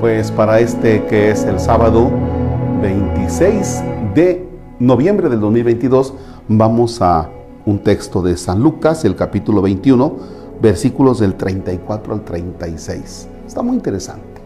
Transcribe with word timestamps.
Pues 0.00 0.32
para 0.32 0.60
este 0.60 1.04
que 1.04 1.30
es 1.30 1.44
el 1.44 1.60
sábado 1.60 2.10
26 2.80 3.82
de 4.14 4.48
noviembre 4.78 5.28
del 5.28 5.40
2022 5.40 6.14
vamos 6.48 7.02
a 7.02 7.28
un 7.66 7.80
texto 7.80 8.22
de 8.22 8.38
San 8.38 8.62
Lucas, 8.62 9.04
el 9.04 9.14
capítulo 9.14 9.60
21, 9.60 10.16
versículos 10.62 11.20
del 11.20 11.34
34 11.34 12.14
al 12.14 12.24
36. 12.24 13.28
Está 13.46 13.60
muy 13.60 13.76
interesante. 13.76 14.40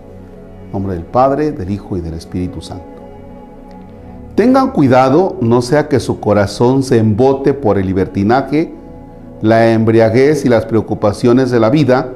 Nombre 0.73 0.95
del 0.95 1.05
Padre, 1.05 1.53
del 1.53 1.71
Hijo 1.71 1.96
y 1.96 2.00
del 2.00 2.14
Espíritu 2.14 2.61
Santo. 2.61 3.00
Tengan 4.35 4.73
cuidado, 4.73 5.36
no 5.41 5.63
sea 5.63 5.86
que 5.86 6.00
su 6.00 6.18
corazón 6.18 6.82
se 6.82 6.99
embote 6.99 7.55
por 7.55 7.79
el 7.79 7.86
libertinaje, 7.86 8.75
la 9.41 9.71
embriaguez 9.71 10.45
y 10.45 10.49
las 10.49 10.67
preocupaciones 10.67 11.53
de 11.53 11.61
la 11.61 11.71
vida, 11.71 12.13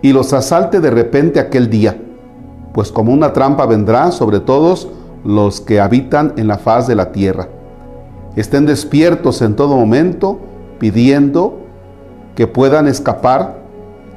y 0.00 0.12
los 0.12 0.32
asalte 0.32 0.78
de 0.78 0.90
repente 0.92 1.40
aquel 1.40 1.68
día, 1.68 1.96
pues 2.72 2.90
como 2.90 3.12
una 3.12 3.32
trampa 3.32 3.66
vendrá 3.66 4.10
sobre 4.12 4.40
todos 4.40 4.88
los 5.24 5.60
que 5.60 5.80
habitan 5.80 6.34
en 6.36 6.48
la 6.48 6.58
faz 6.58 6.86
de 6.86 6.94
la 6.94 7.12
tierra. 7.12 7.48
Estén 8.36 8.66
despiertos 8.66 9.42
en 9.42 9.56
todo 9.56 9.76
momento, 9.76 10.38
pidiendo 10.78 11.58
que 12.34 12.46
puedan 12.46 12.88
escapar 12.88 13.62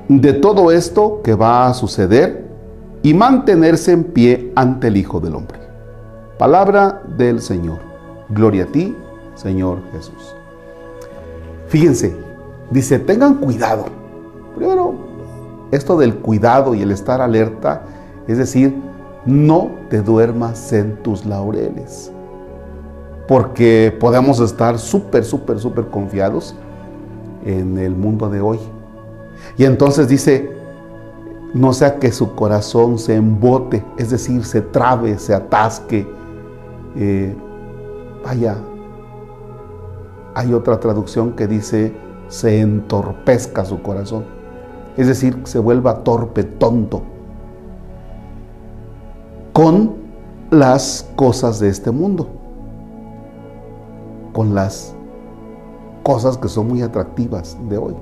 de 0.08 0.34
todo 0.34 0.72
esto 0.72 1.22
que 1.24 1.36
va 1.36 1.68
a 1.68 1.74
suceder 1.74 2.46
y 3.04 3.14
mantenerse 3.14 3.92
en 3.92 4.04
pie 4.04 4.52
ante 4.56 4.88
el 4.88 4.98
Hijo 4.98 5.20
del 5.20 5.36
Hombre. 5.36 5.60
Palabra 6.40 7.02
del 7.18 7.42
Señor. 7.42 7.80
Gloria 8.30 8.64
a 8.64 8.68
ti, 8.68 8.96
Señor 9.36 9.80
Jesús. 9.92 10.36
Fíjense, 11.68 12.16
dice, 12.72 13.00
tengan 13.00 13.36
cuidado. 13.36 13.86
Primero, 14.56 14.96
esto 15.72 15.98
del 15.98 16.16
cuidado 16.16 16.74
y 16.74 16.82
el 16.82 16.92
estar 16.92 17.22
alerta, 17.22 17.84
es 18.28 18.38
decir, 18.38 18.76
no 19.26 19.72
te 19.90 20.02
duermas 20.02 20.72
en 20.74 20.98
tus 20.98 21.26
laureles. 21.26 22.12
Porque 23.28 23.96
podemos 24.00 24.40
estar 24.40 24.78
súper, 24.78 25.24
súper, 25.24 25.60
súper 25.60 25.88
confiados 25.88 26.56
en 27.44 27.78
el 27.78 27.96
mundo 27.96 28.30
de 28.30 28.42
hoy. 28.42 28.60
Y 29.58 29.66
entonces 29.66 30.08
dice, 30.08 30.52
no 31.54 31.74
sea 31.74 31.98
que 31.98 32.12
su 32.12 32.36
corazón 32.36 33.00
se 33.00 33.16
embote, 33.16 33.84
es 33.98 34.12
decir, 34.12 34.44
se 34.46 34.62
trabe, 34.62 35.18
se 35.18 35.34
atasque. 35.34 36.08
Eh, 36.96 37.36
vaya, 38.24 38.58
hay 40.36 40.54
otra 40.54 40.80
traducción 40.80 41.34
que 41.34 41.48
dice, 41.48 41.96
se 42.28 42.60
entorpezca 42.60 43.66
su 43.66 43.82
corazón. 43.82 44.26
Es 44.98 45.08
decir, 45.08 45.40
se 45.46 45.60
vuelva 45.60 46.04
torpe, 46.04 46.44
tonto 46.44 47.15
con 49.56 49.94
las 50.52 51.10
cosas 51.16 51.62
de 51.62 51.70
este 51.70 51.90
mundo, 51.90 52.28
con 54.34 54.54
las 54.54 54.94
cosas 56.04 56.38
que 56.38 56.50
son 56.50 56.68
muy 56.68 56.82
atractivas 56.82 57.58
de 57.70 57.78
hoy. 57.78 57.94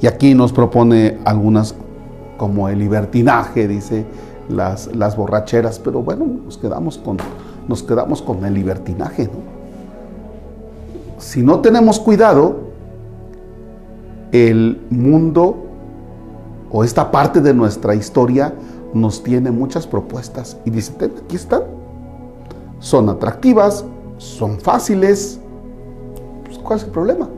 Y 0.00 0.06
aquí 0.06 0.32
nos 0.32 0.52
propone 0.52 1.18
algunas 1.24 1.74
como 2.36 2.68
el 2.68 2.78
libertinaje, 2.78 3.66
dice, 3.66 4.06
las, 4.48 4.94
las 4.94 5.16
borracheras, 5.16 5.80
pero 5.80 6.02
bueno, 6.02 6.24
nos 6.24 6.56
quedamos 6.56 6.98
con, 6.98 7.16
nos 7.66 7.82
quedamos 7.82 8.22
con 8.22 8.44
el 8.44 8.54
libertinaje. 8.54 9.28
Si 11.18 11.42
no 11.42 11.58
tenemos 11.58 11.98
cuidado, 11.98 12.60
el 14.30 14.80
mundo 14.88 15.64
o 16.70 16.84
esta 16.84 17.10
parte 17.10 17.40
de 17.40 17.52
nuestra 17.52 17.96
historia 17.96 18.54
nos 19.00 19.22
tiene 19.22 19.50
muchas 19.50 19.86
propuestas 19.86 20.56
y 20.64 20.70
dice, 20.70 20.92
aquí 21.24 21.36
están. 21.36 21.62
Son 22.78 23.08
atractivas, 23.08 23.84
son 24.18 24.58
fáciles. 24.60 25.38
Pues, 26.44 26.58
¿Cuál 26.58 26.78
es 26.78 26.84
el 26.84 26.90
problema? 26.90 27.28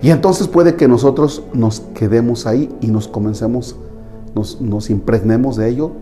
Y 0.00 0.10
entonces 0.10 0.48
puede 0.48 0.74
que 0.76 0.88
nosotros 0.88 1.42
nos 1.52 1.80
quedemos 1.94 2.46
ahí 2.46 2.74
y 2.80 2.88
nos 2.88 3.08
comencemos, 3.08 3.76
nos, 4.34 4.60
nos 4.60 4.90
impregnemos 4.90 5.56
de 5.56 5.68
ello, 5.68 5.92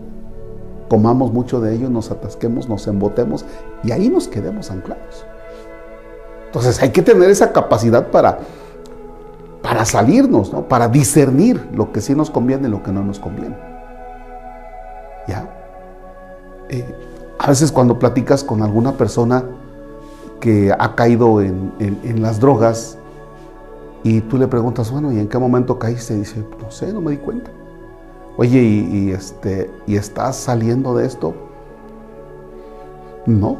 comamos 0.89 1.31
mucho 1.31 1.61
de 1.61 1.75
ello, 1.75 1.89
nos 1.89 2.09
atasquemos, 2.11 2.67
nos 2.67 2.87
embotemos 2.87 3.45
y 3.83 3.91
ahí 3.91 4.09
nos 4.09 4.27
quedemos 4.27 4.71
anclados. 4.71 5.25
Entonces 6.47 6.81
hay 6.81 6.89
que 6.89 7.01
tener 7.01 7.29
esa 7.29 7.53
capacidad 7.53 8.09
para, 8.09 8.39
para 9.61 9.85
salirnos, 9.85 10.51
¿no? 10.51 10.67
para 10.67 10.87
discernir 10.87 11.65
lo 11.73 11.91
que 11.91 12.01
sí 12.01 12.15
nos 12.15 12.29
conviene 12.29 12.67
y 12.67 12.71
lo 12.71 12.83
que 12.83 12.91
no 12.91 13.03
nos 13.03 13.19
conviene. 13.19 13.70
Eh, 16.69 16.85
a 17.37 17.47
veces 17.47 17.71
cuando 17.71 17.97
platicas 17.97 18.43
con 18.43 18.61
alguna 18.61 18.93
persona 18.93 19.43
que 20.39 20.71
ha 20.77 20.95
caído 20.95 21.41
en, 21.41 22.21
las 22.21 22.39
drogas 22.39 22.97
y 24.03 24.21
tú 24.21 24.37
le 24.37 24.47
preguntas, 24.47 24.91
bueno, 24.91 25.11
¿y 25.11 25.19
en 25.19 25.27
qué 25.27 25.37
momento 25.37 25.77
caíste? 25.77 26.15
Y 26.15 26.19
dice, 26.19 26.43
no 26.61 26.71
sé, 26.71 26.93
no 26.93 27.01
me 27.01 27.11
di 27.11 27.17
cuenta. 27.17 27.51
Oye, 28.37 28.61
¿y, 28.61 29.11
este, 29.11 29.69
¿y 29.85 29.95
estás 29.95 30.35
saliendo 30.35 30.95
de 30.95 31.05
esto? 31.05 31.33
No, 33.25 33.57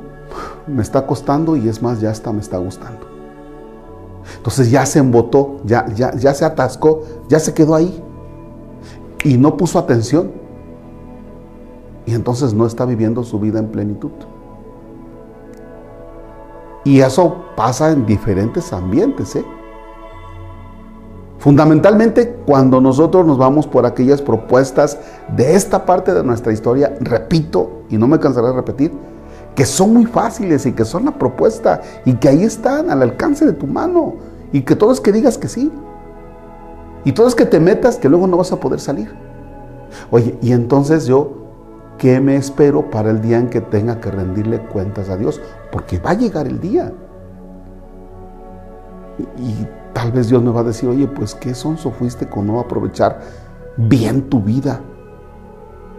me 0.67 0.81
está 0.81 1.05
costando 1.05 1.55
y 1.55 1.67
es 1.67 1.81
más, 1.81 2.01
ya 2.01 2.09
hasta 2.09 2.31
me 2.31 2.39
está 2.39 2.57
gustando. 2.57 3.07
Entonces 4.37 4.71
ya 4.71 4.85
se 4.85 4.99
embotó, 4.99 5.57
ya, 5.65 5.87
ya, 5.93 6.15
ya 6.15 6.33
se 6.33 6.45
atascó, 6.45 7.03
ya 7.27 7.39
se 7.39 7.53
quedó 7.53 7.75
ahí 7.75 8.03
y 9.23 9.37
no 9.37 9.57
puso 9.57 9.77
atención 9.77 10.40
y 12.11 12.13
entonces 12.13 12.53
no 12.53 12.65
está 12.65 12.83
viviendo 12.83 13.23
su 13.23 13.39
vida 13.39 13.57
en 13.59 13.67
plenitud. 13.67 14.11
Y 16.83 16.99
eso 16.99 17.45
pasa 17.55 17.91
en 17.91 18.05
diferentes 18.05 18.73
ambientes. 18.73 19.33
¿eh? 19.37 19.45
Fundamentalmente 21.37 22.35
cuando 22.45 22.81
nosotros 22.81 23.25
nos 23.25 23.37
vamos 23.37 23.65
por 23.65 23.85
aquellas 23.85 24.21
propuestas 24.21 24.99
de 25.37 25.55
esta 25.55 25.85
parte 25.85 26.13
de 26.13 26.21
nuestra 26.21 26.51
historia, 26.51 26.97
repito, 26.99 27.83
y 27.89 27.95
no 27.95 28.09
me 28.09 28.19
cansaré 28.19 28.47
de 28.47 28.53
repetir, 28.55 28.91
que 29.55 29.65
son 29.65 29.93
muy 29.93 30.05
fáciles 30.05 30.65
y 30.65 30.73
que 30.73 30.83
son 30.83 31.05
la 31.05 31.17
propuesta 31.17 31.79
y 32.03 32.15
que 32.15 32.27
ahí 32.27 32.43
están 32.43 32.91
al 32.91 33.03
alcance 33.03 33.45
de 33.45 33.53
tu 33.53 33.67
mano 33.67 34.15
y 34.51 34.63
que 34.63 34.75
todo 34.75 34.91
es 34.91 34.99
que 34.99 35.13
digas 35.13 35.37
que 35.37 35.47
sí. 35.47 35.71
Y 37.05 37.13
todo 37.13 37.29
es 37.29 37.35
que 37.35 37.45
te 37.45 37.61
metas 37.61 37.95
que 37.95 38.09
luego 38.09 38.27
no 38.27 38.35
vas 38.35 38.51
a 38.51 38.59
poder 38.59 38.81
salir. 38.81 39.15
Oye, 40.11 40.37
y 40.41 40.51
entonces 40.51 41.05
yo 41.05 41.40
¿Qué 42.01 42.19
me 42.19 42.35
espero 42.35 42.89
para 42.89 43.11
el 43.11 43.21
día 43.21 43.37
en 43.37 43.47
que 43.47 43.61
tenga 43.61 44.01
que 44.01 44.09
rendirle 44.09 44.57
cuentas 44.57 45.07
a 45.09 45.17
Dios? 45.17 45.39
Porque 45.71 45.99
va 45.99 46.09
a 46.09 46.13
llegar 46.15 46.47
el 46.47 46.59
día. 46.59 46.91
Y, 49.37 49.67
tal 49.93 50.11
vez 50.11 50.27
Dios 50.27 50.41
me 50.41 50.49
va 50.49 50.61
a 50.61 50.63
decir, 50.63 50.89
oye, 50.89 51.07
pues 51.07 51.35
qué 51.35 51.53
sonso 51.53 51.91
fuiste 51.91 52.27
con 52.27 52.47
no 52.47 52.59
aprovechar 52.59 53.19
bien 53.77 54.23
tu 54.31 54.41
vida. 54.41 54.81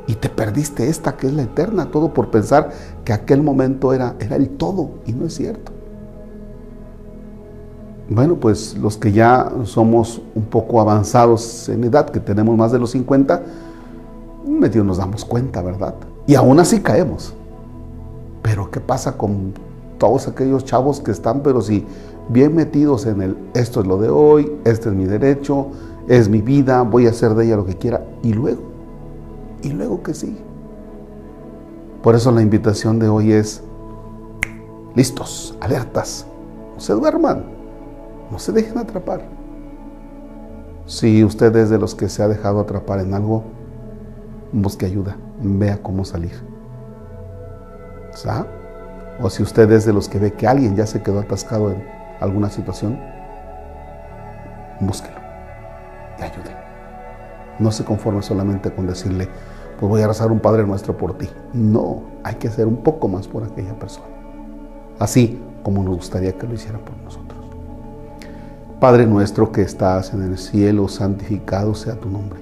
Y 0.09 0.17
te 0.17 0.29
perdiste 0.29 0.89
esta 0.89 1.17
que 1.17 1.29
es 1.29 1.35
la 1.35 1.43
eterna, 1.43 1.93
todo 1.93 2.12
por 2.12 2.33
pensar 2.33 2.71
que 3.05 3.12
aquel 3.12 3.41
momento 3.41 3.93
era, 3.93 4.17
era 4.19 4.35
el 4.35 4.49
todo, 4.49 4.91
y 5.07 5.12
no 5.12 5.27
es 5.27 5.35
cierto. 5.35 5.71
Bueno, 8.09 8.41
pues 8.41 8.77
los 8.77 8.97
que 8.97 9.12
ya 9.12 9.53
somos 9.62 10.21
un 10.35 10.47
poco 10.47 10.81
avanzados 10.81 11.69
en 11.69 11.85
edad, 11.85 12.11
que 12.11 12.19
tenemos 12.19 12.57
más 12.57 12.73
de 12.73 12.81
los 12.81 12.91
50, 12.91 13.41
medio 14.47 14.85
nos 14.85 14.99
damos 14.99 15.25
cuenta, 15.25 15.63
¿verdad? 15.63 15.95
Y 16.27 16.35
aún 16.35 16.61
así 16.61 16.81
caemos. 16.81 17.35
Pero 18.43 18.71
¿qué 18.71 18.81
pasa 18.81 19.17
con 19.17 19.55
todos 20.03 20.27
aquellos 20.27 20.65
chavos 20.65 20.99
que 20.99 21.13
están, 21.13 21.45
pero 21.45 21.63
si 21.63 21.87
bien 22.29 22.57
metidos 22.57 23.07
en 23.07 23.23
el, 23.23 23.37
esto 23.55 23.81
es 23.81 23.87
lo 23.87 23.99
de 23.99 24.09
hoy, 24.09 24.53
este 24.65 24.89
es 24.89 24.94
mi 24.97 25.05
derecho, 25.05 25.69
es 26.09 26.29
mi 26.29 26.43
vida, 26.43 26.83
voy 26.83 27.06
a 27.06 27.11
hacer 27.11 27.35
de 27.35 27.44
ella 27.47 27.55
lo 27.55 27.65
que 27.65 27.77
quiera, 27.77 28.05
y 28.21 28.33
luego, 28.33 28.62
y 29.62 29.71
luego 29.71 30.03
que 30.03 30.12
sí. 30.12 30.37
Por 32.03 32.17
eso 32.17 32.33
la 32.33 32.43
invitación 32.43 32.99
de 32.99 33.09
hoy 33.09 33.31
es, 33.31 33.62
listos, 34.97 35.56
alertas, 35.61 36.27
no 36.75 36.81
se 36.81 36.95
duerman, 36.95 37.45
no 38.29 38.41
se 38.41 38.50
dejen 38.50 38.79
atrapar. 38.79 39.23
Si 40.87 41.23
usted 41.23 41.55
es 41.55 41.71
de 41.71 41.79
los 41.79 41.95
que 41.95 42.09
se 42.09 42.25
ha 42.25 42.29
dejado 42.29 42.59
atrapar 42.59 42.99
en 42.99 43.15
algo, 43.15 43.45
busque 44.52 44.87
ayuda, 44.87 45.16
vea 45.40 45.78
cómo 45.82 46.04
salir. 46.04 46.32
¿Sabes? 48.12 48.46
O 49.20 49.31
si 49.31 49.43
usted 49.43 49.70
es 49.72 49.84
de 49.87 49.93
los 49.93 50.08
que 50.08 50.19
ve 50.19 50.32
que 50.32 50.46
alguien 50.46 50.76
ya 50.76 50.87
se 50.87 51.02
quedó 51.02 51.20
atascado 51.20 51.70
en 51.70 51.84
alguna 52.20 52.50
situación, 52.50 52.99
búsquelo 54.81 55.16
y 56.19 56.22
ayude. 56.22 56.56
No 57.58 57.70
se 57.70 57.84
conforme 57.84 58.22
solamente 58.22 58.72
con 58.72 58.87
decirle, 58.87 59.28
pues 59.78 59.88
voy 59.88 60.02
a 60.02 60.08
rezar 60.08 60.31
un 60.31 60.40
Padre 60.40 60.64
Nuestro 60.66 60.96
por 60.96 61.16
ti. 61.19 61.28
No, 61.52 62.02
hay 62.25 62.37
que 62.37 62.49
hacer 62.49 62.66
un 62.66 62.76
poco 62.76 63.08
más 63.08 63.28
por 63.28 63.44
aquella 63.44 63.78
persona. 63.78 64.06
Así 64.99 65.40
como 65.62 65.82
nos 65.82 65.96
gustaría 65.96 66.32
que 66.37 66.46
lo 66.46 66.54
hiciera 66.54 66.78
por 66.78 66.96
nosotros. 66.99 67.38
Padre 68.81 69.06
nuestro 69.06 69.52
que 69.52 69.62
estás 69.62 70.12
en 70.12 70.22
el 70.22 70.38
cielo, 70.38 70.88
santificado 70.88 71.75
sea 71.75 71.94
tu 71.94 72.10
nombre 72.10 72.42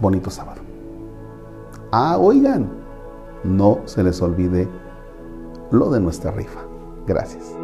Bonito 0.00 0.30
sábado. 0.30 0.60
Ah, 1.90 2.18
oigan, 2.18 2.70
no 3.44 3.80
se 3.84 4.02
les 4.02 4.20
olvide 4.20 4.68
lo 5.70 5.90
de 5.90 6.00
nuestra 6.00 6.30
rifa. 6.30 6.60
Gracias. 7.06 7.56